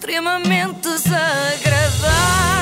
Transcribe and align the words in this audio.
extremamente 0.00 0.88
desagradável. 0.88 2.59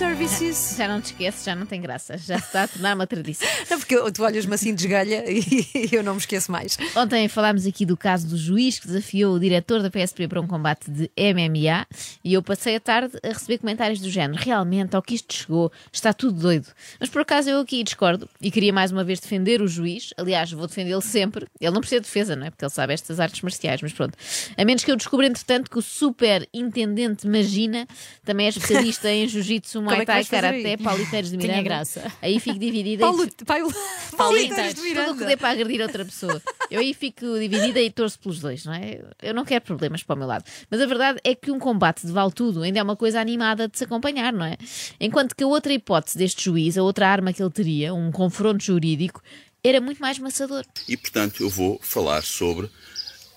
De 0.00 0.06
iServices. 0.06 0.76
Já 0.78 0.88
não 0.88 0.98
te 1.00 1.06
esqueces, 1.06 1.44
já 1.44 1.54
não 1.54 1.66
tem 1.66 1.78
graça. 1.80 2.16
Já 2.16 2.36
está 2.36 2.62
a 2.62 2.68
tornar 2.68 2.94
uma 2.94 3.06
tradição. 3.06 3.46
Não, 3.68 3.78
porque 3.78 3.94
eu- 3.94 4.10
tu 4.10 4.22
olhas-me 4.22 4.54
assim 4.54 4.74
de 4.74 4.86
esgalha 4.86 5.24
e 5.30 5.88
eu 5.92 6.02
não 6.02 6.14
me 6.14 6.20
esqueço 6.20 6.50
mais. 6.50 6.78
Ontem 6.96 7.28
falámos 7.28 7.66
aqui 7.66 7.84
do 7.84 7.96
caso 7.96 8.26
do 8.26 8.36
juiz 8.38 8.78
que 8.78 8.86
desafiou 8.86 9.34
o 9.34 9.38
diretor 9.40 9.82
da 9.82 9.90
PSP 9.90 10.26
para 10.26 10.40
um 10.40 10.46
combate 10.46 10.90
de 10.90 11.10
MMA 11.18 11.86
e 12.24 12.32
eu 12.32 12.42
passei 12.42 12.76
a 12.76 12.80
tarde 12.80 13.18
a 13.22 13.28
receber 13.28 13.58
comentários 13.58 14.00
do 14.00 14.08
género. 14.08 14.42
Realmente, 14.42 14.96
ao 14.96 15.02
que 15.02 15.14
isto 15.14 15.34
chegou, 15.34 15.70
está 15.92 16.14
tudo 16.14 16.40
doido. 16.40 16.68
Mas 16.98 17.10
por 17.10 17.20
acaso 17.20 17.50
eu 17.50 17.60
aqui 17.60 17.82
discordo 17.84 18.26
e 18.40 18.50
queria 18.50 18.72
mais 18.72 18.90
uma 18.90 19.04
vez 19.04 19.20
defender 19.20 19.60
o 19.60 19.68
juiz. 19.68 20.14
Aliás, 20.16 20.50
vou 20.50 20.66
defendê-lo 20.66 21.02
sempre. 21.02 21.46
Ele 21.60 21.72
não 21.72 21.80
precisa 21.80 22.00
de 22.00 22.06
defesa, 22.06 22.34
não 22.34 22.46
é? 22.46 22.50
Porque 22.50 22.64
ele 22.64 22.72
sabe 22.72 22.94
estas 22.94 23.20
artes 23.20 23.42
marciais, 23.42 23.82
mas 23.82 23.92
pronto. 23.92 24.16
A 24.56 24.64
menos 24.64 24.82
que 24.82 24.90
eu 24.90 24.96
descubra, 24.96 25.26
entretanto, 25.26 25.70
que 25.70 25.78
o 25.78 25.82
super 25.82 26.48
intendente 26.54 27.26
Magina 27.26 27.86
também 28.24 28.46
é 28.46 28.48
especialista 28.48 29.10
em 29.10 29.28
jiu-jitsu, 29.28 29.89
muay 29.96 30.02
é 30.02 30.24
que 30.24 30.30
thai, 30.30 30.44
aí? 30.64 30.76
pauliteiros 30.76 31.30
de 31.30 31.36
Tinha 31.38 31.48
Miranda. 31.52 31.68
graça. 31.68 32.12
Aí 32.22 32.40
fico 32.40 32.58
dividida. 32.58 33.02
e 33.04 33.06
Paulo, 33.06 33.28
Paulo, 33.46 33.74
Pauliteiros 34.16 34.74
de 34.74 34.74
tudo 34.74 34.80
o 34.80 34.84
que 34.84 34.88
Miranda. 35.00 35.26
dê 35.26 35.36
para 35.36 35.50
agredir 35.50 35.80
outra 35.82 36.04
pessoa. 36.04 36.42
Eu 36.70 36.80
aí 36.80 36.94
fico 36.94 37.26
dividida 37.38 37.80
e 37.80 37.90
torço 37.90 38.18
pelos 38.18 38.40
dois, 38.40 38.64
não 38.64 38.72
é? 38.74 39.00
Eu 39.22 39.34
não 39.34 39.44
quero 39.44 39.64
problemas 39.64 40.02
para 40.02 40.14
o 40.14 40.18
meu 40.18 40.26
lado. 40.28 40.44
Mas 40.70 40.80
a 40.80 40.86
verdade 40.86 41.18
é 41.24 41.34
que 41.34 41.50
um 41.50 41.58
combate 41.58 42.06
de 42.06 42.12
vale 42.12 42.32
tudo 42.32 42.62
ainda 42.62 42.78
é 42.78 42.82
uma 42.82 42.96
coisa 42.96 43.20
animada 43.20 43.68
de 43.68 43.76
se 43.78 43.84
acompanhar, 43.84 44.32
não 44.32 44.44
é? 44.44 44.56
Enquanto 45.00 45.34
que 45.34 45.42
a 45.44 45.46
outra 45.46 45.72
hipótese 45.72 46.16
deste 46.18 46.44
juiz, 46.44 46.76
a 46.78 46.82
outra 46.82 47.08
arma 47.08 47.32
que 47.32 47.42
ele 47.42 47.50
teria, 47.50 47.92
um 47.94 48.10
confronto 48.12 48.62
jurídico, 48.62 49.22
era 49.62 49.80
muito 49.80 49.98
mais 50.00 50.18
maçador. 50.18 50.64
E, 50.88 50.96
portanto, 50.96 51.42
eu 51.42 51.50
vou 51.50 51.78
falar 51.82 52.22
sobre 52.22 52.70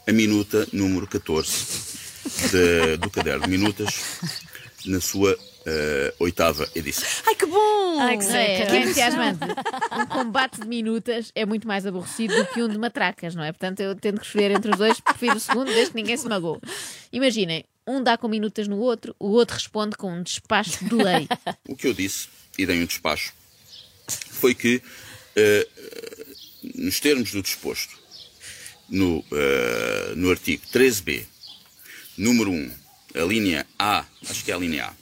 a 0.08 0.12
minuta 0.12 0.68
número 0.72 1.08
14 1.08 2.02
de- 2.52 2.98
do 2.98 3.10
caderno 3.10 3.44
de 3.46 3.50
minutas, 3.52 4.20
na 4.86 5.00
sua 5.00 5.38
eh, 5.66 6.14
oitava 6.20 6.70
edição. 6.76 7.08
Ai, 7.26 7.36
que 7.36 7.46
bom! 7.46 8.00
Ai, 8.00 8.18
que 8.18 8.26
é? 8.26 8.66
Que 8.66 8.72
é 8.76 8.82
entusiasmante. 8.82 9.40
Um 9.92 10.06
combate 10.06 10.60
de 10.60 10.68
minutas 10.68 11.32
é 11.34 11.46
muito 11.46 11.68
mais 11.68 11.86
aborrecido 11.86 12.36
do 12.36 12.46
que 12.48 12.62
um 12.62 12.68
de 12.68 12.78
matracas, 12.78 13.34
não 13.34 13.44
é? 13.44 13.52
Portanto, 13.52 13.80
eu 13.80 13.96
tendo 13.96 14.20
que 14.20 14.26
escolher 14.26 14.52
entre 14.52 14.72
os 14.72 14.78
dois, 14.78 15.00
prefiro 15.00 15.38
o 15.38 15.40
segundo, 15.40 15.68
desde 15.68 15.92
que 15.92 15.96
ninguém 15.96 16.18
se 16.18 16.28
magoe. 16.28 16.60
Imaginem, 17.12 17.64
um 17.88 18.02
dá 18.02 18.18
com 18.18 18.28
minutas 18.28 18.68
no 18.68 18.78
outro, 18.78 19.16
o 19.20 19.30
outro 19.30 19.56
responde 19.56 19.96
com 19.96 20.12
um 20.12 20.24
despacho 20.24 20.84
de 20.84 20.96
lei. 20.96 21.28
O 21.68 21.76
que 21.76 21.88
eu 21.88 21.94
disse, 21.94 22.28
e 22.58 22.66
dei 22.66 22.82
um 22.82 22.86
despacho, 22.86 23.34
foi 24.08 24.54
que, 24.54 24.82
eh, 25.36 25.68
nos 26.76 27.00
termos 27.00 27.32
do 27.32 27.42
disposto, 27.42 27.98
no, 28.90 29.24
eh, 29.32 30.14
no 30.16 30.30
artigo 30.30 30.64
13b, 30.72 31.26
número 32.18 32.52
1, 32.52 32.83
a 33.16 33.26
linha 33.26 33.66
A, 33.78 34.06
acho 34.30 34.44
que 34.44 34.52
é 34.52 34.56
a 34.56 34.58
linha 34.58 34.86
A, 34.86 34.94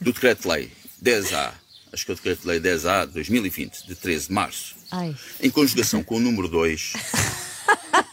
do 0.00 0.12
Decreto-Lei 0.12 0.70
10A, 1.02 1.52
acho 1.92 2.04
que 2.04 2.10
é 2.10 2.14
o 2.14 2.16
Decreto-Lei 2.16 2.60
10A 2.60 3.06
de 3.06 3.12
2020, 3.14 3.86
de 3.86 3.94
13 3.94 4.28
de 4.28 4.32
março, 4.32 4.74
Ai. 4.90 5.14
em 5.40 5.50
conjugação 5.50 6.02
com 6.02 6.16
o 6.16 6.20
número 6.20 6.48
2, 6.48 6.92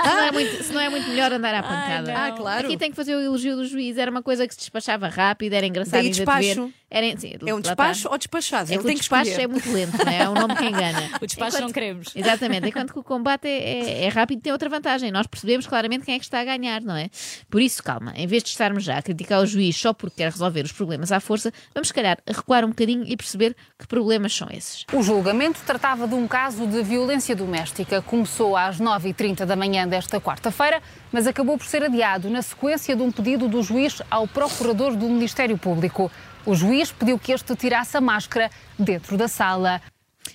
Se 0.09 0.15
não 0.15 0.23
é 0.23 0.31
muito, 0.31 0.63
se 0.63 0.73
não 0.73 0.81
é 0.81 0.89
muito 0.89 1.09
melhor 1.09 1.31
andar 1.33 1.53
à 1.55 1.63
pancada. 1.63 2.13
Ah, 2.15 2.31
claro. 2.31 2.67
Aqui 2.67 2.77
tem 2.77 2.89
que 2.89 2.95
fazer 2.95 3.15
o 3.15 3.19
elogio 3.21 3.55
do 3.55 3.65
juiz. 3.65 3.97
Era 3.97 4.09
uma 4.11 4.21
coisa 4.23 4.47
que 4.47 4.53
se 4.53 4.59
despachava 4.59 5.07
rápido, 5.07 5.53
era 5.53 5.65
engraçado 5.65 6.01
Daí 6.01 6.09
de 6.09 6.17
despacho. 6.17 6.71
Era, 6.91 7.15
sim, 7.19 7.33
É 7.45 7.53
um 7.53 7.61
despacho 7.61 8.09
ou 8.09 8.17
despachado? 8.17 8.73
É 8.73 8.77
que 8.77 8.83
o 8.83 8.93
despacho 8.95 9.29
escolher. 9.29 9.43
é 9.43 9.47
muito 9.47 9.71
lento, 9.71 10.03
não 10.03 10.11
é? 10.11 10.17
É 10.23 10.29
o 10.29 10.33
nome 10.33 10.55
que 10.55 10.65
engana. 10.65 10.99
O 11.21 11.25
despacho 11.27 11.61
não 11.61 11.71
queremos. 11.71 12.11
Exatamente, 12.15 12.67
enquanto 12.67 12.93
que 12.93 12.99
o 12.99 13.03
combate 13.03 13.47
é, 13.47 13.59
é- 13.59 14.05
é 14.05 14.07
rápido 14.07 14.39
e 14.39 14.41
tem 14.41 14.51
outra 14.53 14.69
vantagem. 14.69 15.11
Nós 15.11 15.27
percebemos 15.27 15.67
claramente 15.67 16.05
quem 16.05 16.15
é 16.15 16.19
que 16.19 16.25
está 16.25 16.39
a 16.39 16.43
ganhar, 16.45 16.81
não 16.81 16.95
é? 16.95 17.09
Por 17.49 17.61
isso, 17.61 17.83
calma, 17.83 18.13
em 18.15 18.25
vez 18.25 18.41
de 18.41 18.49
estarmos 18.49 18.83
já 18.83 18.97
a 18.97 19.01
criticar 19.03 19.39
o 19.41 19.45
juiz 19.45 19.75
só 19.77 19.93
porque 19.93 20.15
quer 20.17 20.31
resolver 20.31 20.63
os 20.65 20.71
problemas 20.71 21.11
à 21.11 21.19
força, 21.19 21.51
vamos, 21.75 21.89
se 21.89 21.93
calhar, 21.93 22.17
recuar 22.27 22.65
um 22.65 22.69
bocadinho 22.69 23.03
e 23.05 23.15
perceber 23.15 23.55
que 23.77 23.85
problemas 23.85 24.33
são 24.35 24.47
esses. 24.51 24.85
O 24.93 25.03
julgamento 25.03 25.59
tratava 25.65 26.07
de 26.07 26.15
um 26.15 26.27
caso 26.27 26.65
de 26.65 26.81
violência 26.81 27.35
doméstica. 27.35 28.01
Começou 28.01 28.55
às 28.57 28.79
9h30 28.79 29.45
da 29.45 29.55
manhã 29.55 29.87
desta 29.87 29.98
quarta-feira, 30.21 30.81
mas 31.11 31.27
acabou 31.27 31.57
por 31.57 31.65
ser 31.65 31.83
adiado 31.83 32.29
na 32.29 32.41
sequência 32.41 32.95
de 32.95 33.01
um 33.01 33.11
pedido 33.11 33.47
do 33.47 33.61
juiz 33.63 34.01
ao 34.09 34.27
procurador 34.27 34.95
do 34.95 35.09
Ministério 35.09 35.57
Público. 35.57 36.11
O 36.45 36.55
juiz 36.55 36.91
pediu 36.91 37.19
que 37.19 37.31
este 37.31 37.55
tirasse 37.55 37.97
a 37.97 38.01
máscara 38.01 38.49
dentro 38.77 39.17
da 39.17 39.27
sala. 39.27 39.81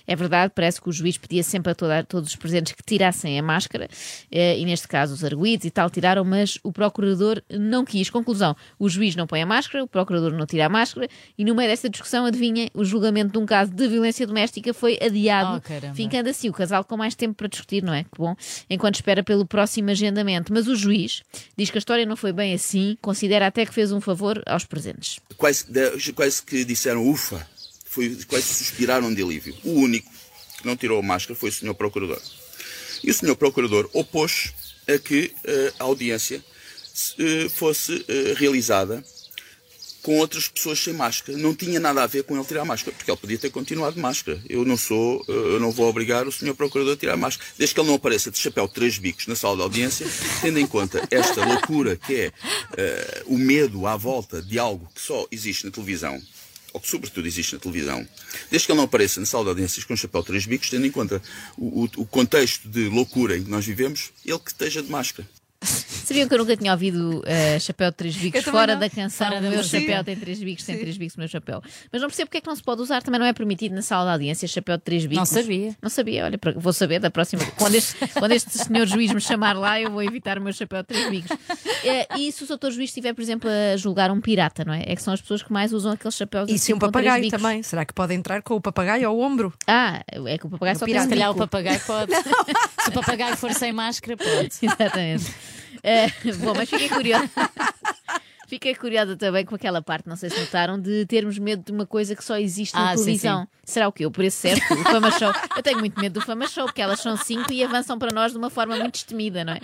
É 0.07 0.15
verdade, 0.15 0.51
parece 0.55 0.81
que 0.81 0.89
o 0.89 0.91
juiz 0.91 1.17
pedia 1.17 1.43
sempre 1.43 1.71
a 1.71 1.75
toda- 1.75 2.03
todos 2.03 2.29
os 2.29 2.35
presentes 2.35 2.73
que 2.73 2.83
tirassem 2.83 3.37
a 3.39 3.43
máscara, 3.43 3.87
eh, 4.31 4.57
e 4.59 4.65
neste 4.65 4.87
caso 4.87 5.13
os 5.13 5.23
arguídos 5.23 5.65
e 5.65 5.71
tal 5.71 5.89
tiraram, 5.89 6.23
mas 6.23 6.57
o 6.63 6.71
procurador 6.71 7.41
não 7.49 7.83
quis. 7.85 8.09
Conclusão: 8.09 8.55
o 8.79 8.87
juiz 8.89 9.15
não 9.15 9.27
põe 9.27 9.41
a 9.41 9.45
máscara, 9.45 9.83
o 9.83 9.87
procurador 9.87 10.31
não 10.33 10.45
tira 10.45 10.65
a 10.65 10.69
máscara, 10.69 11.07
e 11.37 11.43
no 11.45 11.53
meio 11.55 11.69
desta 11.69 11.89
discussão, 11.89 12.25
adivinhem, 12.25 12.69
o 12.73 12.83
julgamento 12.85 13.31
de 13.31 13.37
um 13.37 13.45
caso 13.45 13.71
de 13.71 13.87
violência 13.87 14.25
doméstica 14.27 14.73
foi 14.73 14.97
adiado, 15.01 15.61
Oh, 15.91 15.95
ficando 15.95 16.29
assim 16.29 16.49
o 16.49 16.53
casal 16.53 16.83
com 16.83 16.97
mais 16.97 17.15
tempo 17.15 17.33
para 17.35 17.47
discutir, 17.47 17.83
não 17.83 17.93
é? 17.93 18.03
Que 18.03 18.17
bom, 18.17 18.35
enquanto 18.69 18.95
espera 18.95 19.23
pelo 19.23 19.45
próximo 19.45 19.89
agendamento. 19.89 20.53
Mas 20.53 20.67
o 20.67 20.75
juiz 20.75 21.23
diz 21.57 21.69
que 21.69 21.77
a 21.77 21.79
história 21.79 22.05
não 22.05 22.15
foi 22.15 22.31
bem 22.33 22.53
assim, 22.53 22.97
considera 23.01 23.47
até 23.47 23.65
que 23.65 23.73
fez 23.73 23.91
um 23.91 24.01
favor 24.01 24.41
aos 24.45 24.65
presentes. 24.65 25.19
quase, 25.37 25.65
de- 25.71 26.13
quase 26.13 26.41
que 26.43 26.63
disseram 26.65 27.07
ufa, 27.07 27.45
foi, 27.95 28.17
quase 28.27 28.53
suspiraram 28.53 29.13
de 29.13 29.23
alívio. 29.23 29.55
O 29.63 29.71
único 29.71 30.11
que 30.57 30.65
não 30.65 30.75
tirou 30.75 30.99
a 30.99 31.01
máscara 31.01 31.39
foi 31.39 31.49
o 31.49 31.53
Sr. 31.53 31.73
Procurador. 31.73 32.21
E 33.01 33.09
o 33.09 33.13
Sr. 33.13 33.35
Procurador 33.35 33.89
opôs 33.93 34.53
a 34.87 34.97
que 34.99 35.33
eh, 35.45 35.73
a 35.79 35.85
audiência 35.85 36.43
eh, 37.17 37.49
fosse 37.49 38.05
eh, 38.07 38.33
realizada 38.37 39.03
com 40.01 40.19
outras 40.19 40.47
pessoas 40.47 40.77
sem 40.79 40.93
máscara. 40.93 41.35
Não 41.35 41.55
tinha 41.55 41.79
nada 41.79 42.03
a 42.03 42.05
ver 42.05 42.23
com 42.23 42.35
ele 42.35 42.45
tirar 42.45 42.61
a 42.61 42.65
máscara, 42.65 42.95
porque 42.95 43.09
ele 43.09 43.17
podia 43.17 43.37
ter 43.39 43.49
continuado 43.49 43.95
de 43.95 44.01
máscara. 44.01 44.39
Eu 44.47 44.63
não 44.63 44.77
sou, 44.77 45.25
eu 45.27 45.59
não 45.59 45.71
vou 45.71 45.89
obrigar 45.89 46.27
o 46.27 46.31
Sr. 46.31 46.53
Procurador 46.53 46.93
a 46.93 46.97
tirar 46.97 47.13
a 47.13 47.17
máscara, 47.17 47.49
desde 47.57 47.73
que 47.73 47.81
ele 47.81 47.87
não 47.87 47.95
apareça 47.95 48.29
de 48.29 48.37
chapéu 48.37 48.67
três 48.67 48.99
bicos 48.99 49.25
na 49.25 49.35
sala 49.35 49.55
de 49.55 49.63
audiência, 49.63 50.05
tendo 50.41 50.59
em 50.59 50.67
conta 50.67 51.01
esta 51.09 51.43
loucura 51.43 51.95
que 51.95 52.13
é 52.13 52.31
eh, 52.77 53.23
o 53.25 53.35
medo 53.35 53.87
à 53.87 53.97
volta 53.97 54.43
de 54.43 54.59
algo 54.59 54.87
que 54.93 55.01
só 55.01 55.25
existe 55.31 55.65
na 55.65 55.71
televisão, 55.71 56.21
ou 56.75 56.79
que 56.81 56.89
sobretudo 56.89 57.25
existe 57.25 57.53
na 57.53 57.59
televisão, 57.59 58.05
desde 58.51 58.65
que 58.65 58.71
ele 58.73 58.77
não 58.77 58.83
apareça 58.83 59.17
na 59.21 59.25
sala 59.25 59.45
de 59.45 59.49
audiências 59.51 59.85
com 59.85 59.93
um 59.93 59.97
chapéu 59.97 60.21
três 60.21 60.45
bicos, 60.45 60.69
tendo 60.69 60.85
em 60.85 60.91
conta 60.91 61.21
o, 61.57 61.83
o- 61.85 61.89
o 62.01 62.05
contexto 62.05 62.67
de 62.67 62.89
loucura 62.89 63.37
em 63.37 63.43
que 63.45 63.49
nós 63.49 63.65
vivemos, 63.65 64.11
ele 64.25 64.37
que 64.39 64.49
esteja 64.51 64.83
de 64.83 64.89
máscara. 64.91 65.25
Sabiam 66.05 66.27
que 66.27 66.33
eu 66.35 66.37
nunca 66.37 66.55
tinha 66.55 66.71
ouvido 66.71 67.23
eh, 67.25 67.57
Chapéu 67.59 67.89
de 67.89 67.97
Três 67.97 68.15
Bicos 68.15 68.43
fora 68.43 68.73
não. 68.73 68.79
da 68.79 68.89
canção 68.89 69.27
Fora 69.27 69.39
O 69.39 69.41
meu 69.49 69.63
chapéu 69.63 70.03
tem 70.03 70.15
três 70.15 70.39
bicos, 70.39 70.63
tem 70.63 70.77
três 70.77 70.97
bicos 70.97 71.15
o 71.15 71.19
meu 71.19 71.27
chapéu. 71.27 71.61
Mas 71.91 72.01
não 72.01 72.07
percebo 72.07 72.27
porque 72.27 72.37
é 72.37 72.41
que 72.41 72.47
não 72.47 72.55
se 72.55 72.61
pode 72.61 72.81
usar, 72.81 73.01
também 73.01 73.19
não 73.19 73.25
é 73.25 73.33
permitido 73.33 73.73
na 73.73 73.81
sala 73.81 74.05
de 74.05 74.11
audiência 74.11 74.47
chapéu 74.47 74.77
de 74.77 74.83
três 74.83 75.05
bicos. 75.05 75.27
sabia. 75.29 75.75
Não 75.81 75.89
sabia, 75.89 76.25
olha, 76.25 76.39
vou 76.57 76.71
saber 76.71 76.99
da 76.99 77.09
próxima. 77.09 77.43
Quando 77.57 77.75
este, 77.75 77.95
quando 78.13 78.31
este 78.33 78.51
senhor 78.57 78.85
juiz 78.85 79.11
me 79.11 79.19
chamar 79.19 79.57
lá, 79.57 79.81
eu 79.81 79.89
vou 79.89 80.03
evitar 80.03 80.37
o 80.37 80.41
meu 80.41 80.53
chapéu 80.53 80.81
de 80.83 80.87
três 80.87 81.09
bicos. 81.09 81.37
Eh, 81.83 82.07
e 82.19 82.31
se 82.31 82.43
o 82.43 82.47
doutor 82.47 82.71
juiz 82.71 82.89
estiver, 82.89 83.13
por 83.13 83.21
exemplo, 83.21 83.49
a 83.49 83.75
julgar 83.77 84.11
um 84.11 84.21
pirata, 84.21 84.63
não 84.63 84.73
é? 84.73 84.83
É 84.87 84.95
que 84.95 85.01
são 85.01 85.13
as 85.13 85.21
pessoas 85.21 85.41
que 85.41 85.51
mais 85.51 85.73
usam 85.73 85.91
aqueles 85.91 86.15
chapéus 86.15 86.49
E 86.49 86.57
se 86.57 86.65
assim, 86.65 86.73
um 86.73 86.79
papagaio 86.79 87.29
também? 87.29 87.63
Será 87.63 87.83
que 87.83 87.93
pode 87.93 88.13
entrar 88.13 88.41
com 88.41 88.55
o 88.55 88.61
papagaio 88.61 89.07
ao 89.07 89.19
ombro? 89.19 89.53
Ah, 89.67 90.03
é 90.07 90.37
que 90.37 90.45
o 90.45 90.49
papagaio 90.49 90.77
só 90.77 90.85
tem 90.85 90.93
pirata. 90.93 91.07
um 91.07 91.09
Se 91.09 91.15
calhar 91.15 91.29
o 91.31 91.33
bico. 91.33 91.47
papagaio 91.47 91.79
pode. 91.81 92.11
Se 92.83 92.89
o 92.89 92.93
papagaio 92.93 93.37
for 93.37 93.53
sem 93.53 93.71
máscara, 93.71 94.17
pode. 94.17 94.49
Exatamente. 94.61 95.33
Eh, 95.87 96.09
bom, 96.39 96.53
mas 96.55 96.67
fiquei 96.69 96.89
curiosa. 96.89 97.29
Fiquei 98.47 98.75
curiosa 98.75 99.15
também 99.17 99.43
com 99.43 99.55
aquela 99.55 99.81
parte, 99.81 100.07
não 100.07 100.15
sei 100.15 100.29
se 100.29 100.39
notaram, 100.39 100.79
de 100.79 101.03
termos 101.07 101.37
medo 101.39 101.63
de 101.65 101.71
uma 101.71 101.85
coisa 101.85 102.15
que 102.15 102.23
só 102.23 102.37
existe 102.37 102.75
na 102.75 102.91
Ah, 102.91 102.95
sim, 102.95 103.03
televisão. 103.03 103.47
Será 103.63 103.87
o 103.87 103.91
quê? 103.91 104.05
O 104.05 104.11
preço 104.11 104.37
certo? 104.37 104.71
O 104.71 104.83
Fama 104.83 105.09
Show? 105.17 105.31
Eu 105.57 105.63
tenho 105.63 105.79
muito 105.79 105.99
medo 105.99 106.19
do 106.19 106.21
Fama 106.25 106.47
Show, 106.47 106.65
porque 106.65 106.79
elas 106.79 106.99
são 106.99 107.17
cinco 107.17 107.51
e 107.51 107.63
avançam 107.63 107.97
para 107.97 108.13
nós 108.13 108.33
de 108.33 108.37
uma 108.37 108.51
forma 108.51 108.77
muito 108.77 108.93
destemida, 108.93 109.43
não 109.43 109.53
é? 109.53 109.59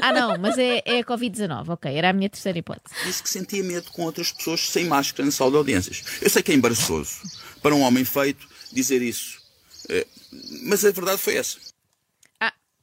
Ah, 0.00 0.12
não, 0.14 0.38
mas 0.38 0.56
é, 0.56 0.80
é 0.86 1.00
a 1.00 1.04
Covid-19, 1.04 1.68
ok, 1.68 1.94
era 1.94 2.08
a 2.08 2.12
minha 2.14 2.30
terceira 2.30 2.58
hipótese. 2.58 2.94
disse 3.04 3.22
que 3.22 3.28
sentia 3.28 3.62
medo 3.62 3.90
com 3.92 4.02
outras 4.04 4.32
pessoas 4.32 4.60
sem 4.60 4.86
máscara 4.86 5.26
na 5.26 5.30
sala 5.30 5.50
de 5.50 5.56
audiências. 5.58 6.02
Eu 6.22 6.30
sei 6.30 6.42
que 6.42 6.52
é 6.52 6.54
embaraçoso 6.54 7.16
para 7.62 7.74
um 7.74 7.82
homem 7.82 8.04
feito 8.06 8.48
dizer 8.72 9.02
isso, 9.02 9.42
eh, 9.90 10.06
mas 10.62 10.82
a 10.86 10.90
verdade 10.90 11.18
foi 11.20 11.36
essa. 11.36 11.58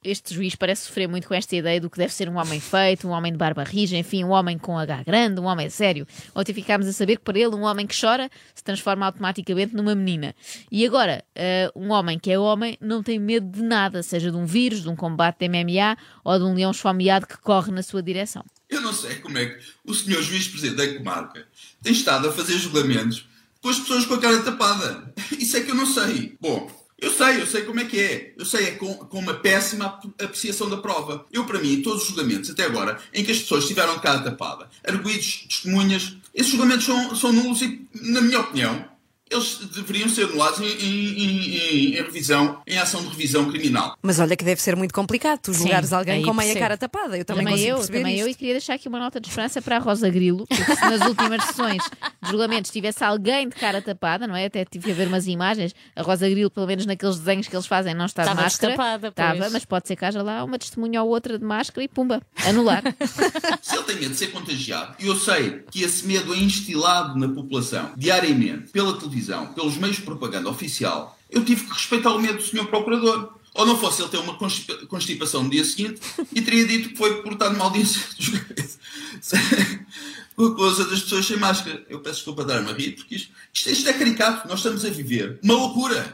Este 0.04 0.34
juiz 0.34 0.54
parece 0.54 0.82
sofrer 0.82 1.08
muito 1.08 1.26
com 1.26 1.32
esta 1.32 1.56
ideia 1.56 1.80
do 1.80 1.88
que 1.88 1.96
deve 1.96 2.12
ser 2.12 2.28
um 2.28 2.36
homem 2.36 2.60
feito, 2.60 3.08
um 3.08 3.10
homem 3.10 3.32
de 3.32 3.38
barba 3.38 3.64
rija, 3.64 3.96
enfim, 3.96 4.22
um 4.22 4.30
homem 4.30 4.58
com 4.58 4.78
H 4.78 5.02
grande, 5.02 5.40
um 5.40 5.44
homem 5.44 5.70
sério. 5.70 6.06
Ontem 6.34 6.52
ficámos 6.52 6.86
a 6.86 6.92
saber 6.92 7.16
que 7.16 7.22
para 7.22 7.38
ele 7.38 7.54
um 7.54 7.62
homem 7.62 7.86
que 7.86 7.98
chora 7.98 8.30
se 8.54 8.62
transforma 8.62 9.06
automaticamente 9.06 9.74
numa 9.74 9.94
menina. 9.94 10.34
E 10.70 10.84
agora, 10.84 11.24
eh, 11.34 11.72
um 11.74 11.90
homem 11.90 12.18
que 12.18 12.30
é 12.30 12.38
homem 12.38 12.76
não 12.80 13.02
tem 13.02 13.18
medo 13.18 13.50
de 13.50 13.62
nada, 13.62 14.02
seja 14.02 14.30
de 14.30 14.36
um 14.36 14.44
vírus, 14.44 14.82
de 14.82 14.88
um 14.90 14.96
combate 14.96 15.38
de 15.38 15.48
MMA 15.48 15.96
ou 16.22 16.38
de 16.38 16.44
um 16.44 16.54
leão 16.54 16.70
esfomeado 16.70 17.26
que 17.26 17.38
corre 17.38 17.72
na 17.72 17.82
sua 17.82 18.02
direção. 18.02 18.44
Eu 18.68 18.82
não 18.82 18.92
sei 18.92 19.16
como 19.16 19.38
é 19.38 19.46
que 19.46 19.58
o 19.86 19.94
senhor 19.94 20.22
juiz-presidente 20.22 20.76
da 20.76 20.98
comarca 20.98 21.46
tem 21.82 21.92
estado 21.92 22.28
a 22.28 22.32
fazer 22.32 22.58
julgamentos 22.58 23.26
com 23.62 23.70
as 23.70 23.78
pessoas 23.78 24.04
com 24.04 24.14
a 24.14 24.20
cara 24.20 24.42
tapada. 24.42 25.14
Isso 25.38 25.56
é 25.56 25.62
que 25.62 25.70
eu 25.70 25.74
não 25.74 25.86
sei. 25.86 26.36
Bom, 26.38 26.70
eu 26.98 27.12
sei 27.12 27.40
eu 27.40 27.46
sei 27.46 27.62
como 27.62 27.80
é 27.80 27.84
que 27.84 28.00
é. 28.00 28.34
Eu 28.38 28.44
sei, 28.46 28.66
é 28.66 28.70
com, 28.72 28.94
com 28.94 29.18
uma 29.18 29.34
péssima 29.34 29.86
ap- 29.86 30.22
apreciação 30.22 30.68
da 30.70 30.76
prova. 30.76 31.26
Eu, 31.32 31.44
para 31.44 31.58
mim, 31.58 31.82
todos 31.82 32.02
os 32.02 32.08
julgamentos 32.08 32.50
até 32.50 32.64
agora, 32.64 32.98
em 33.12 33.24
que 33.24 33.32
as 33.32 33.38
pessoas 33.40 33.66
tiveram 33.66 33.98
cara 33.98 34.20
tapada, 34.20 34.68
arguídos, 34.86 35.44
testemunhas, 35.48 36.16
esses 36.34 36.50
julgamentos 36.52 36.84
são, 36.86 37.14
são 37.16 37.32
nulos 37.32 37.62
e, 37.62 37.86
na 37.94 38.20
minha 38.20 38.40
opinião, 38.40 38.84
eles 39.30 39.58
deveriam 39.74 40.08
ser 40.08 40.24
anulados 40.26 40.60
em, 40.60 40.66
em- 40.66 41.18
em- 41.18 41.86
em 41.88 41.90
revisão, 41.94 42.60
em 42.66 42.78
ação 42.78 43.02
de 43.02 43.08
revisão 43.08 43.50
criminal. 43.50 43.96
Mas 44.02 44.20
olha 44.20 44.36
que 44.36 44.44
deve 44.44 44.60
ser 44.60 44.76
muito 44.76 44.92
complicado 44.94 45.40
tu 45.40 45.52
julgares 45.52 45.92
alguém 45.92 46.16
aí 46.16 46.22
com 46.24 46.32
meia 46.34 46.46
percebo. 46.48 46.60
cara 46.60 46.76
tapada. 46.76 47.16
Eu 47.18 47.24
também, 47.24 47.44
Também, 47.46 47.64
eu, 47.64 47.78
também 47.86 48.18
eu, 48.18 48.28
isto. 48.28 48.36
e 48.36 48.38
queria 48.38 48.54
deixar 48.54 48.74
aqui 48.74 48.88
uma 48.88 48.98
nota 48.98 49.20
de 49.20 49.28
esperança 49.28 49.60
para 49.62 49.76
a 49.76 49.80
Rosa 49.80 50.08
Grilo, 50.10 50.46
porque 50.46 50.76
se 50.76 50.82
nas 50.82 51.00
últimas 51.08 51.42
sessões 51.44 51.82
de 52.22 52.30
julgamentos 52.30 52.70
tivesse 52.70 53.02
alguém 53.02 53.48
de 53.48 53.54
cara 53.56 53.80
tapada, 53.82 54.26
não 54.26 54.36
é? 54.36 54.44
Até 54.46 54.64
tive 54.64 54.90
a 54.92 54.94
ver 54.94 55.08
umas 55.08 55.26
imagens, 55.26 55.74
a 55.96 56.02
Rosa 56.02 56.28
Grilo, 56.28 56.50
pelo 56.50 56.66
menos 56.66 56.86
naqueles 56.86 57.18
desenhos 57.18 57.48
que 57.48 57.56
eles 57.56 57.66
fazem, 57.66 57.94
não 57.94 58.06
está 58.06 58.22
de 58.22 58.28
Estava 58.28 58.42
máscara. 58.42 58.72
destapada, 58.72 59.08
Estava, 59.08 59.50
mas 59.50 59.64
pode 59.64 59.88
ser 59.88 59.96
que 59.96 60.04
haja 60.04 60.22
lá 60.22 60.44
uma 60.44 60.58
testemunha 60.58 61.02
ou 61.02 61.08
outra 61.10 61.38
de 61.38 61.44
máscara 61.44 61.82
e 61.82 61.88
pumba, 61.88 62.20
anular. 62.46 62.82
Se 63.62 63.74
ele 63.74 63.84
tem 63.84 63.96
medo 63.96 64.10
de 64.10 64.16
ser 64.16 64.28
contagiado, 64.28 64.94
e 65.00 65.06
eu 65.06 65.16
sei 65.16 65.62
que 65.70 65.82
esse 65.82 66.06
medo 66.06 66.34
é 66.34 66.38
instilado 66.38 67.18
na 67.18 67.28
população 67.28 67.92
diariamente, 67.96 68.70
pela 68.70 68.92
televisão, 68.98 69.13
pelos 69.54 69.76
meios 69.76 69.96
de 69.96 70.02
propaganda 70.02 70.48
oficial, 70.48 71.18
eu 71.30 71.44
tive 71.44 71.64
que 71.64 71.72
respeitar 71.72 72.12
o 72.12 72.20
medo 72.20 72.38
do 72.38 72.42
Sr. 72.42 72.66
Procurador. 72.66 73.34
Ou 73.54 73.64
não 73.64 73.78
fosse 73.78 74.02
ele 74.02 74.10
ter 74.10 74.18
uma 74.18 74.34
constipa- 74.34 74.84
constipação 74.86 75.44
no 75.44 75.50
dia 75.50 75.64
seguinte 75.64 76.00
e 76.32 76.42
teria 76.42 76.66
dito 76.66 76.88
que 76.88 76.96
foi 76.96 77.22
por 77.22 77.34
estar 77.34 77.50
numa 77.50 77.66
audiência. 77.66 78.02
Com 80.34 80.46
a 80.46 80.54
coisa 80.56 80.84
das 80.86 81.02
pessoas 81.02 81.24
sem 81.24 81.36
máscara. 81.36 81.84
Eu 81.88 82.00
peço 82.00 82.16
desculpa 82.16 82.44
dar-me 82.44 82.70
a 82.70 82.74
rir, 82.74 82.92
porque 82.92 83.14
isto, 83.14 83.30
isto, 83.52 83.70
isto 83.70 83.88
é 83.88 83.92
caricato. 83.92 84.48
Nós 84.48 84.58
estamos 84.58 84.84
a 84.84 84.90
viver 84.90 85.38
uma 85.42 85.54
loucura. 85.54 86.12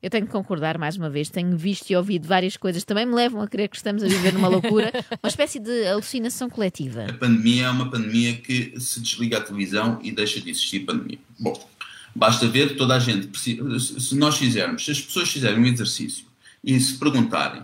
Eu 0.00 0.08
tenho 0.08 0.26
que 0.26 0.32
concordar 0.32 0.78
mais 0.78 0.96
uma 0.96 1.10
vez, 1.10 1.28
tenho 1.28 1.56
visto 1.58 1.90
e 1.90 1.96
ouvido 1.96 2.26
várias 2.26 2.56
coisas, 2.56 2.84
também 2.84 3.04
me 3.04 3.14
levam 3.14 3.42
a 3.42 3.48
crer 3.48 3.68
que 3.68 3.76
estamos 3.76 4.00
a 4.02 4.06
viver 4.06 4.32
numa 4.32 4.46
loucura, 4.46 4.92
uma 5.20 5.28
espécie 5.28 5.58
de 5.58 5.88
alucinação 5.88 6.48
coletiva. 6.48 7.06
A 7.08 7.12
pandemia 7.14 7.64
é 7.66 7.70
uma 7.70 7.90
pandemia 7.90 8.36
que 8.36 8.78
se 8.78 9.00
desliga 9.00 9.38
a 9.38 9.40
televisão 9.40 9.98
e 10.00 10.12
deixa 10.12 10.40
de 10.40 10.50
existir 10.50 10.80
pandemia. 10.86 11.18
Bom, 11.36 11.68
basta 12.14 12.46
ver 12.46 12.76
toda 12.76 12.96
a 12.96 12.98
gente. 12.98 13.28
Se 13.38 14.14
nós 14.14 14.36
fizermos, 14.36 14.84
se 14.84 14.90
as 14.90 15.00
pessoas 15.00 15.28
fizerem 15.30 15.60
um 15.60 15.66
exercício 15.66 16.26
e 16.62 16.78
se 16.80 16.98
perguntarem 16.98 17.62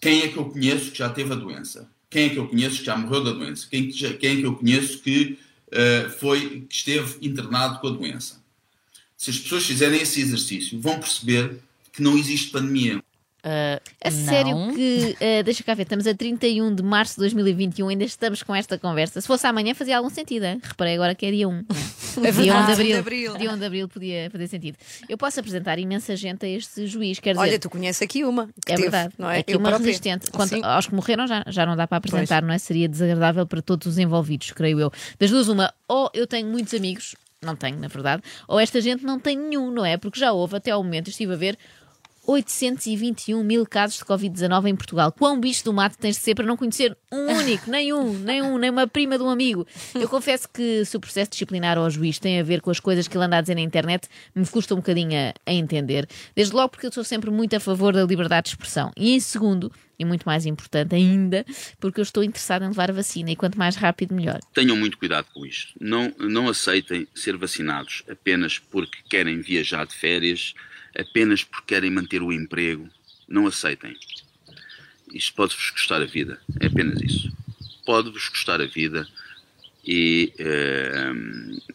quem 0.00 0.22
é 0.22 0.28
que 0.28 0.36
eu 0.36 0.44
conheço 0.46 0.92
que 0.92 0.98
já 0.98 1.08
teve 1.08 1.32
a 1.32 1.36
doença, 1.36 1.90
quem 2.08 2.26
é 2.26 2.28
que 2.30 2.36
eu 2.36 2.48
conheço 2.48 2.78
que 2.78 2.84
já 2.84 2.96
morreu 2.96 3.24
da 3.24 3.32
doença, 3.32 3.66
quem, 3.68 3.90
quem 3.90 4.30
é 4.30 4.36
que 4.36 4.42
eu 4.42 4.54
conheço 4.54 4.98
que 5.00 5.38
eh, 5.70 6.08
foi 6.18 6.66
que 6.68 6.74
esteve 6.74 7.26
internado 7.26 7.78
com 7.80 7.88
a 7.88 7.90
doença. 7.90 8.42
Se 9.16 9.30
as 9.30 9.38
pessoas 9.38 9.64
fizerem 9.64 10.00
esse 10.00 10.20
exercício, 10.20 10.80
vão 10.80 10.98
perceber 10.98 11.58
que 11.92 12.02
não 12.02 12.16
existe 12.16 12.50
pandemia. 12.50 13.02
Ah, 13.50 13.80
A 14.04 14.10
não. 14.10 14.18
sério 14.26 14.74
que, 14.74 15.16
eh, 15.20 15.42
deixa 15.42 15.64
cá 15.64 15.72
ver, 15.72 15.84
estamos 15.84 16.06
a 16.06 16.14
31 16.14 16.74
de 16.74 16.82
março 16.82 17.14
de 17.14 17.20
2021, 17.20 17.88
ainda 17.88 18.04
estamos 18.04 18.42
com 18.42 18.54
esta 18.54 18.78
conversa. 18.78 19.20
Se 19.22 19.26
fosse 19.26 19.46
amanhã 19.46 19.74
fazia 19.74 19.96
algum 19.96 20.10
sentido, 20.10 20.44
hein? 20.44 20.60
reparei 20.62 20.94
agora 20.94 21.14
que 21.14 21.24
é 21.24 21.30
dia 21.30 21.48
1. 21.48 21.52
né? 21.52 21.64
dia 22.42 22.54
1 22.54 22.66
de 22.66 22.72
abril. 22.72 22.86
de 22.92 22.94
abril. 22.98 23.36
Dia 23.38 23.50
1 23.52 23.58
de 23.58 23.64
abril 23.64 23.88
podia 23.88 24.30
fazer 24.30 24.48
sentido. 24.48 24.76
Eu 25.08 25.16
posso 25.16 25.40
apresentar 25.40 25.78
imensa 25.78 26.14
gente 26.14 26.44
a 26.44 26.48
este 26.48 26.86
juiz, 26.86 27.18
quer 27.20 27.32
dizer. 27.32 27.40
Olha, 27.42 27.58
tu 27.58 27.70
conheces 27.70 28.02
aqui 28.02 28.22
uma. 28.24 28.50
É 28.66 28.74
teve, 28.74 28.82
verdade. 28.82 29.14
não 29.16 29.30
é? 29.30 29.38
Aqui 29.38 29.54
Eu 29.54 29.58
uma 29.58 29.68
própria. 29.70 29.86
resistente. 29.86 30.30
Quanto 30.30 30.50
Sim. 30.50 30.60
aos 30.62 30.86
que 30.86 30.94
morreram, 30.94 31.26
já, 31.26 31.42
já 31.46 31.64
não 31.64 31.74
dá 31.76 31.86
para 31.86 31.98
apresentar, 31.98 32.42
não 32.42 32.52
é? 32.52 32.58
Seria 32.58 32.88
desagradável 32.88 33.46
para 33.46 33.62
todos 33.62 33.86
os 33.86 33.98
envolvidos, 33.98 34.50
creio 34.52 34.78
eu. 34.78 34.92
Das 35.18 35.30
duas, 35.30 35.48
uma, 35.48 35.72
ou 35.88 36.10
eu 36.12 36.26
tenho 36.26 36.46
muitos 36.48 36.74
amigos, 36.74 37.14
não 37.40 37.56
tenho, 37.56 37.78
na 37.78 37.88
verdade, 37.88 38.22
ou 38.46 38.58
esta 38.60 38.80
gente 38.80 39.04
não 39.04 39.18
tem 39.18 39.38
nenhum, 39.38 39.70
não 39.70 39.86
é? 39.86 39.96
Porque 39.96 40.18
já 40.20 40.32
houve, 40.32 40.56
até 40.56 40.70
ao 40.72 40.82
momento, 40.82 41.08
estive 41.08 41.32
a 41.32 41.36
ver. 41.36 41.56
821 42.28 43.42
mil 43.42 43.64
casos 43.64 43.96
de 43.96 44.04
Covid-19 44.04 44.66
em 44.66 44.76
Portugal. 44.76 45.10
Quão 45.10 45.40
bicho 45.40 45.64
do 45.64 45.72
mato 45.72 45.96
tens 45.96 46.16
de 46.16 46.22
ser 46.22 46.34
para 46.34 46.44
não 46.44 46.58
conhecer 46.58 46.94
um 47.10 47.32
único, 47.40 47.70
nem 47.70 47.90
um, 47.90 48.12
nem 48.18 48.42
um, 48.42 48.58
nem 48.58 48.68
uma 48.68 48.86
prima 48.86 49.16
de 49.16 49.24
um 49.24 49.30
amigo? 49.30 49.66
Eu 49.94 50.06
confesso 50.10 50.46
que 50.46 50.84
se 50.84 50.94
o 50.94 51.00
processo 51.00 51.30
disciplinar 51.30 51.78
ao 51.78 51.88
juiz 51.88 52.18
tem 52.18 52.38
a 52.38 52.42
ver 52.42 52.60
com 52.60 52.70
as 52.70 52.78
coisas 52.78 53.08
que 53.08 53.16
ele 53.16 53.24
anda 53.24 53.38
a 53.38 53.40
dizer 53.40 53.54
na 53.54 53.62
internet, 53.62 54.08
me 54.34 54.46
custa 54.46 54.74
um 54.74 54.76
bocadinho 54.76 55.18
a, 55.18 55.50
a 55.50 55.54
entender. 55.54 56.06
Desde 56.36 56.54
logo 56.54 56.68
porque 56.68 56.86
eu 56.86 56.92
sou 56.92 57.02
sempre 57.02 57.30
muito 57.30 57.56
a 57.56 57.60
favor 57.60 57.94
da 57.94 58.04
liberdade 58.04 58.44
de 58.44 58.50
expressão. 58.50 58.92
E 58.94 59.14
em 59.14 59.20
segundo, 59.20 59.72
e 59.98 60.04
muito 60.04 60.24
mais 60.24 60.44
importante 60.44 60.94
ainda, 60.94 61.46
porque 61.80 61.98
eu 61.98 62.02
estou 62.02 62.22
interessada 62.22 62.66
em 62.66 62.68
levar 62.68 62.90
a 62.90 62.94
vacina 62.94 63.30
e 63.30 63.36
quanto 63.36 63.58
mais 63.58 63.74
rápido, 63.74 64.14
melhor. 64.14 64.38
Tenham 64.52 64.76
muito 64.76 64.98
cuidado 64.98 65.26
com 65.32 65.46
isto. 65.46 65.72
Não, 65.80 66.12
não 66.18 66.46
aceitem 66.46 67.08
ser 67.14 67.38
vacinados 67.38 68.02
apenas 68.06 68.58
porque 68.58 68.98
querem 69.08 69.40
viajar 69.40 69.86
de 69.86 69.94
férias, 69.94 70.54
apenas 70.98 71.44
porque 71.44 71.74
querem 71.74 71.90
manter 71.90 72.22
o 72.22 72.32
emprego. 72.32 72.88
Não 73.28 73.46
aceitem. 73.46 73.96
Isto 75.12 75.34
pode-vos 75.34 75.70
custar 75.70 76.02
a 76.02 76.06
vida. 76.06 76.40
É 76.60 76.66
apenas 76.66 77.00
isso. 77.00 77.32
Pode-vos 77.86 78.28
custar 78.28 78.60
a 78.60 78.66
vida 78.66 79.08
e 79.86 80.32
eh, 80.38 81.12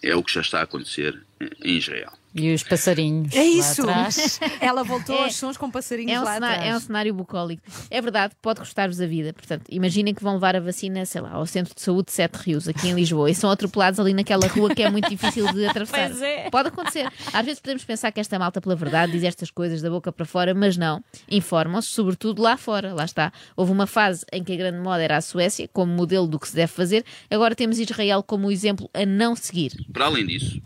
é 0.04 0.16
o 0.16 0.24
que 0.24 0.34
já 0.34 0.42
está 0.42 0.60
a 0.60 0.64
acontecer 0.64 1.20
em 1.64 1.78
Israel. 1.78 2.14
E 2.36 2.54
os 2.54 2.64
passarinhos. 2.64 3.34
É 3.34 3.40
lá 3.40 3.44
isso. 3.46 3.82
atrás. 3.82 4.40
Ela 4.60 4.84
voltou 4.84 5.16
É. 5.16 5.24
aos 5.26 5.36
sons 5.36 5.56
com 5.58 5.70
passarinhos 5.70 6.12
É 6.14 6.20
um, 6.20 6.24
lá 6.24 6.34
cenário, 6.36 6.56
é 6.56 6.58
um 6.60 6.68
atrás. 6.68 6.84
cenário 6.84 7.14
bucólico. 7.14 7.62
É 7.92 8.02
verdade, 8.02 8.34
pode 8.42 8.60
custar-vos 8.60 9.00
a 9.00 9.06
vida. 9.06 9.34
Portanto, 9.34 9.66
imaginem 9.70 10.14
que 10.14 10.24
vão 10.24 10.34
levar 10.34 10.56
a 10.56 10.60
vacina, 10.60 11.06
sei 11.06 11.22
lá, 11.22 11.32
ao 11.32 11.46
Centro 11.46 11.76
de 11.76 11.82
Saúde 11.82 12.08
de 12.08 12.14
Sete 12.14 12.36
Rios, 12.38 12.68
aqui 12.68 12.88
em 12.90 12.94
Lisboa, 12.94 13.30
e 13.30 13.36
são 13.36 13.52
atropelados 13.52 14.00
ali 14.00 14.14
naquela 14.14 14.48
rua 14.48 14.74
que 14.74 14.82
é 14.82 14.90
muito 14.90 15.10
difícil 15.10 15.52
de 15.54 15.66
atravessar. 15.68 16.10
Pois 16.10 16.22
é. 16.22 16.50
Pode 16.50 16.70
acontecer. 16.70 17.08
Às 17.32 17.46
vezes 17.46 17.60
podemos 17.60 17.84
pensar 17.84 18.12
que 18.12 18.20
esta 18.20 18.40
malta, 18.40 18.60
pela 18.60 18.76
verdade, 18.76 19.12
diz 19.12 19.24
estas 19.24 19.52
coisas 19.52 19.82
da 19.82 19.90
boca 19.90 20.12
para 20.12 20.26
fora, 20.26 20.54
mas 20.54 20.76
não. 20.78 21.04
Informam-se, 21.30 21.90
sobretudo 21.90 22.42
lá 22.42 22.58
fora. 22.58 22.94
Lá 22.94 23.06
está. 23.06 23.32
Houve 23.56 23.72
uma 23.72 23.86
fase 23.88 24.26
em 24.32 24.44
que 24.44 24.54
a 24.54 24.56
grande 24.56 24.80
moda 24.80 25.04
era 25.04 25.18
a 25.18 25.22
Suécia, 25.22 25.70
como 25.72 25.92
modelo 25.94 26.26
do 26.28 26.40
que 26.40 26.48
se 26.48 26.56
deve 26.56 26.72
fazer. 26.72 27.06
Agora 27.30 27.54
temos 27.56 27.78
Israel 27.80 28.24
como 28.24 28.52
exemplo 28.52 28.90
a 28.94 29.06
não 29.06 29.36
seguir. 29.36 29.72
Para 29.94 30.06
além 30.06 30.26
disso, 30.26 30.62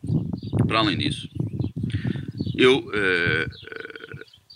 para 0.68 0.80
além 0.80 0.98
disso, 0.98 1.28
eu 2.58 2.90
eh, 2.94 3.48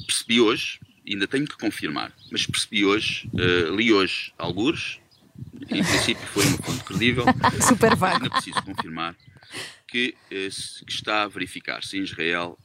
percebi 0.05 0.41
hoje, 0.41 0.79
ainda 1.07 1.27
tenho 1.27 1.47
que 1.47 1.57
confirmar, 1.57 2.11
mas 2.31 2.45
percebi 2.45 2.85
hoje, 2.85 3.29
eh, 3.37 3.69
li 3.75 3.91
hoje 3.93 4.33
algures, 4.37 4.99
em 5.69 5.83
princípio 5.83 6.25
foi 6.27 6.45
uma 6.45 6.57
fonte 6.57 6.83
credível, 6.83 7.25
Super 7.67 7.95
vago. 7.95 8.15
ainda 8.23 8.29
preciso 8.29 8.61
confirmar, 8.63 9.15
que, 9.87 10.15
se- 10.51 10.83
que 10.85 10.91
está 10.91 11.23
a 11.23 11.27
verificar-se 11.27 11.97
em 11.97 12.03
Israel, 12.03 12.57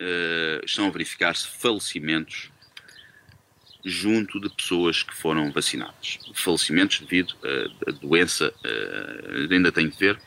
eh, 0.00 0.60
estão 0.64 0.86
a 0.86 0.90
verificar-se 0.90 1.46
falecimentos 1.48 2.50
junto 3.84 4.40
de 4.40 4.48
pessoas 4.48 5.02
que 5.02 5.12
foram 5.14 5.50
vacinadas. 5.50 6.18
Falecimentos 6.34 7.00
devido 7.00 7.34
a 7.86 7.90
doença, 7.90 8.52
ainda 9.50 9.72
tenho 9.72 9.90
que 9.90 9.98
ver, 9.98 10.20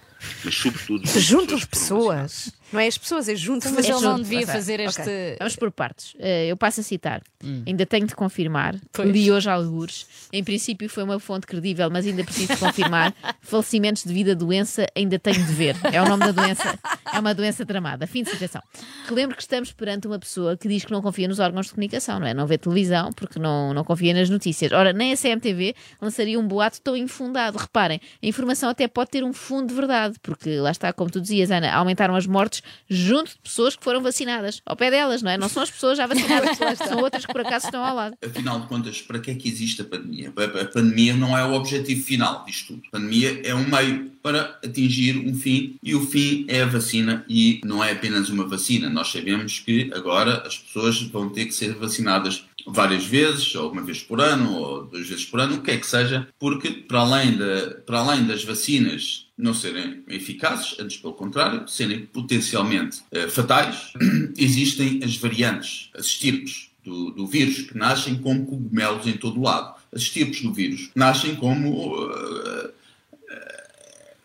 mas 0.43 0.55
sobretudo 0.55 1.07
Junto 1.07 1.55
vacinadas. 1.57 1.65
pessoas. 1.65 2.51
Não 2.75 2.81
é 2.81 2.87
as 2.87 2.97
pessoas, 2.97 3.29
é 3.29 3.35
junto 3.35 3.69
Mas 3.73 3.85
É 3.87 3.91
ele 3.91 4.01
não 4.01 4.21
devia 4.21 4.45
fazer 4.45 4.79
este. 4.81 5.01
Vamos 5.39 5.55
por 5.55 5.71
partes. 5.71 6.13
Eh, 6.19 6.47
eu 6.47 6.57
passo 6.57 6.81
a 6.81 6.83
citar. 6.83 7.21
Ainda 7.65 7.85
tenho 7.85 8.05
de 8.05 8.15
confirmar. 8.15 8.75
Pois. 8.91 9.09
Li 9.09 9.31
hoje 9.31 9.49
algures. 9.49 10.05
Em 10.33 10.43
princípio 10.43 10.89
foi 10.89 11.03
uma 11.03 11.19
fonte 11.19 11.47
credível, 11.47 11.89
mas 11.89 12.05
ainda 12.05 12.23
preciso 12.23 12.53
de 12.53 12.59
confirmar. 12.59 13.13
Falecimentos 13.41 14.03
devido 14.03 14.31
a 14.31 14.33
doença, 14.33 14.85
ainda 14.95 15.17
tenho 15.17 15.45
de 15.45 15.53
ver. 15.53 15.75
É 15.91 16.01
o 16.01 16.07
nome 16.07 16.25
da 16.25 16.31
doença. 16.31 16.77
É 17.13 17.19
uma 17.19 17.33
doença 17.33 17.65
tramada. 17.65 18.07
Fim 18.07 18.23
de 18.23 18.31
citação. 18.31 18.61
Relembro 19.07 19.35
que 19.35 19.41
estamos 19.41 19.71
perante 19.71 20.07
uma 20.07 20.19
pessoa 20.19 20.57
que 20.57 20.67
diz 20.67 20.83
que 20.83 20.91
não 20.91 21.01
confia 21.01 21.27
nos 21.27 21.39
órgãos 21.39 21.67
de 21.67 21.73
comunicação, 21.73 22.19
não 22.19 22.27
é? 22.27 22.33
Não 22.33 22.47
vê 22.47 22.57
televisão 22.57 23.11
porque 23.13 23.39
não, 23.39 23.73
não 23.73 23.83
confia 23.83 24.13
nas 24.13 24.29
notícias. 24.29 24.71
Ora, 24.71 24.91
nem 24.91 25.13
a 25.13 25.17
CMTV 25.17 25.75
lançaria 26.01 26.39
um 26.39 26.47
boato 26.47 26.81
tão 26.81 26.97
infundado. 26.97 27.57
Reparem, 27.57 28.01
a 28.21 28.25
informação 28.25 28.69
até 28.69 28.87
pode 28.87 29.11
ter 29.11 29.23
um 29.23 29.33
fundo 29.33 29.67
de 29.69 29.75
verdade, 29.75 30.17
porque 30.21 30.57
lá 30.57 30.71
está, 30.71 30.91
como 30.91 31.09
tu 31.09 31.21
dizias, 31.21 31.51
Ana, 31.51 31.71
aumentaram 31.71 32.15
as 32.15 32.25
mortes 32.25 32.61
junto 32.89 33.31
de 33.31 33.37
pessoas 33.43 33.75
que 33.75 33.83
foram 33.83 34.01
vacinadas. 34.01 34.61
Ao 34.65 34.75
pé 34.75 34.91
delas, 34.91 35.21
não 35.21 35.31
é? 35.31 35.37
Não 35.37 35.49
são 35.49 35.63
as 35.63 35.71
pessoas 35.71 35.97
já 35.97 36.07
vacinadas, 36.07 36.57
são 36.77 36.99
outras 36.99 37.25
que 37.25 37.31
por 37.31 37.41
acaso 37.41 37.65
estão 37.65 37.83
ao 37.83 37.95
lado. 37.95 38.17
Afinal 38.23 38.59
de 38.59 38.67
contas, 38.67 39.01
para 39.01 39.19
que 39.19 39.31
é 39.31 39.35
que 39.35 39.47
existe 39.47 39.81
a 39.81 39.85
pandemia? 39.85 40.33
A 40.61 40.65
pandemia 40.65 41.15
não 41.15 41.37
é 41.37 41.45
o 41.45 41.53
objetivo 41.53 42.03
final 42.03 42.43
disto 42.45 42.67
tudo. 42.67 42.83
A 42.87 42.91
pandemia 42.91 43.41
é 43.43 43.53
um 43.53 43.67
meio 43.67 44.11
para 44.21 44.59
atingir 44.63 45.17
um 45.17 45.35
fim 45.35 45.75
e 45.83 45.93
o 45.93 46.01
fim 46.05 46.45
é 46.47 46.63
a 46.63 46.65
vacina 46.65 47.23
e 47.29 47.61
não 47.63 47.83
é 47.83 47.91
apenas 47.91 48.29
uma 48.29 48.47
vacina. 48.47 48.89
Nós 48.89 49.11
sabemos 49.11 49.59
que 49.59 49.91
agora 49.93 50.43
as 50.45 50.57
pessoas 50.57 51.01
vão 51.03 51.29
ter 51.29 51.45
que 51.45 51.53
ser 51.53 51.75
vacinadas 51.75 52.45
várias 52.65 53.05
vezes, 53.05 53.53
ou 53.55 53.71
uma 53.71 53.83
vez 53.83 54.01
por 54.01 54.19
ano, 54.19 54.55
ou 54.55 54.85
duas 54.85 55.07
vezes 55.07 55.25
por 55.25 55.39
ano, 55.39 55.57
o 55.57 55.61
que 55.61 55.71
é 55.71 55.77
que 55.77 55.85
seja, 55.85 56.27
porque 56.39 56.71
para 56.71 57.01
além, 57.01 57.37
da, 57.37 57.75
para 57.85 57.99
além 57.99 58.25
das 58.25 58.43
vacinas 58.43 59.24
não 59.37 59.53
serem 59.53 60.03
eficazes, 60.07 60.79
antes 60.79 60.97
pelo 60.97 61.13
contrário, 61.13 61.67
serem 61.67 62.05
potencialmente 62.05 63.01
eh, 63.11 63.27
fatais, 63.27 63.93
existem 64.37 65.01
as 65.03 65.15
variantes, 65.17 65.89
as 65.93 66.05
estirpes 66.05 66.71
do, 66.83 67.11
do 67.11 67.27
vírus, 67.27 67.63
que 67.63 67.77
nascem 67.77 68.15
como 68.15 68.45
cogumelos 68.45 69.07
em 69.07 69.17
todo 69.17 69.39
o 69.39 69.43
lado. 69.43 69.75
As 69.93 70.03
estirpes 70.03 70.41
do 70.41 70.53
vírus 70.53 70.89
nascem 70.95 71.35
como 71.35 71.95
eh, 71.95 72.54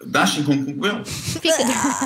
nascem 0.05 0.43
com 0.43 0.65
cogumelo. 0.65 1.05
Fica, 1.05 1.53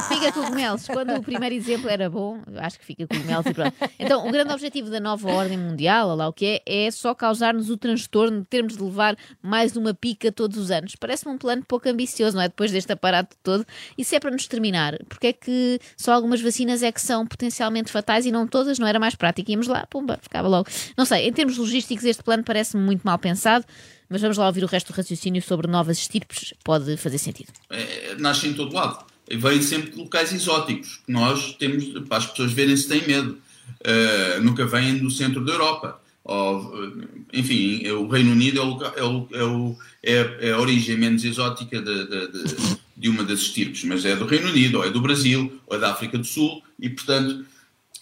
fica 0.09 0.33
cogumelos. 0.33 0.87
Quando 0.87 1.15
o 1.15 1.23
primeiro 1.23 1.55
exemplo 1.55 1.89
era 1.89 2.11
bom, 2.11 2.41
acho 2.57 2.79
que 2.79 2.85
fica 2.85 3.07
cogumelos 3.07 3.47
e 3.47 3.55
pronto. 3.55 3.75
Então, 3.99 4.27
o 4.27 4.33
grande 4.33 4.53
objetivo 4.53 4.91
da 4.91 4.99
nova 5.01 5.31
ordem 5.31 5.57
mundial, 5.57 6.09
ou 6.09 6.17
lá 6.17 6.29
o 6.29 6.33
que 6.33 6.61
é, 6.67 6.87
é 6.87 6.91
só 6.91 7.15
causar-nos 7.15 7.71
o 7.71 7.77
transtorno 7.77 8.41
de 8.41 8.47
termos 8.47 8.77
de 8.77 8.83
levar 8.83 9.17
mais 9.43 9.77
uma 9.77 9.95
pica 9.95 10.33
todos 10.33 10.59
os 10.59 10.71
anos. 10.71 10.97
Parece-me 10.97 11.33
um 11.33 11.39
plano 11.39 11.65
pouco 11.67 11.89
ambicioso, 11.89 12.37
não 12.37 12.43
é? 12.43 12.49
Depois 12.49 12.73
deste 12.73 12.93
aparato 12.93 13.37
todo. 13.43 13.65
Se 14.03 14.17
é 14.17 14.21
para 14.21 14.31
nos 14.31 14.47
terminar, 14.47 14.99
porque 15.09 15.29
é 15.29 15.33
que 15.33 15.81
só 15.97 16.13
algumas 16.13 16.41
vacinas 16.41 16.83
é 16.83 16.93
que 16.93 17.01
são 17.01 17.27
potencialmente 17.27 17.91
fatais 17.91 18.27
e 18.27 18.33
não 18.33 18.47
todas? 18.47 18.79
Não 18.79 18.87
era 18.87 18.99
mais 18.99 19.15
prático? 19.15 19.51
Íamos 19.51 19.67
lá, 19.67 19.87
pumba, 19.87 20.19
ficava 20.21 20.47
logo. 20.47 20.69
Não 20.97 21.05
sei, 21.05 21.27
em 21.27 21.33
termos 21.33 21.57
logísticos, 21.57 22.05
este 22.05 22.23
plano 22.23 22.45
parece-me 22.45 22.83
muito 22.83 23.03
mal 23.03 23.19
pensado. 23.19 23.65
Mas 24.15 24.23
vamos 24.23 24.39
lá 24.39 24.47
ouvir 24.47 24.63
o 24.63 24.69
resto 24.69 24.93
do 24.93 24.97
raciocínio 24.97 25.43
sobre 25.43 25.67
novas 25.67 25.99
estirpes, 25.99 26.55
pode 26.63 26.97
fazer 26.97 27.19
sentido. 27.19 27.49
É, 27.69 28.15
nascem 28.17 28.53
em 28.53 28.55
todo 28.55 28.73
lado. 28.73 29.05
E 29.29 29.37
vêm 29.37 29.61
sempre 29.61 29.91
de 29.91 29.99
locais 29.99 30.33
exóticos, 30.33 31.01
que 31.05 31.11
nós 31.11 31.55
temos, 31.55 31.87
para 32.09 32.19
as 32.19 32.27
pessoas 32.27 32.53
verem 32.53 32.77
se 32.77 32.87
têm 32.87 33.05
medo. 33.09 33.37
Uh, 33.81 34.41
nunca 34.41 34.65
vêm 34.67 34.99
do 34.99 35.11
centro 35.11 35.45
da 35.45 35.55
Europa. 35.55 36.01
Ou, 36.23 36.93
enfim, 37.33 37.89
o 37.89 38.07
Reino 38.07 38.31
Unido 38.31 38.61
é, 38.61 39.01
é, 39.01 39.05
o, 39.05 39.29
é, 39.33 39.43
o, 39.43 39.77
é, 40.01 40.37
é 40.43 40.53
a 40.53 40.61
origem 40.61 40.97
menos 40.97 41.25
exótica 41.25 41.83
de, 41.83 42.07
de, 42.07 42.29
de, 42.29 42.57
de 42.97 43.09
uma 43.09 43.25
das 43.25 43.41
estirpes, 43.41 43.83
mas 43.83 44.05
é 44.05 44.15
do 44.15 44.27
Reino 44.27 44.49
Unido, 44.49 44.79
ou 44.79 44.85
é 44.85 44.91
do 44.91 45.01
Brasil, 45.01 45.61
ou 45.67 45.77
é 45.77 45.81
da 45.81 45.91
África 45.91 46.17
do 46.17 46.25
Sul, 46.25 46.63
e 46.79 46.89
portanto 46.89 47.45